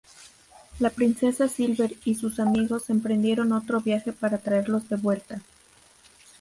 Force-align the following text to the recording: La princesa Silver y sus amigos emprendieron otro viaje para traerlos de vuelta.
La 0.79 0.89
princesa 0.89 1.47
Silver 1.47 1.93
y 2.05 2.15
sus 2.15 2.39
amigos 2.39 2.89
emprendieron 2.89 3.51
otro 3.51 3.81
viaje 3.81 4.11
para 4.11 4.39
traerlos 4.39 4.89
de 4.89 4.95
vuelta. 4.95 5.43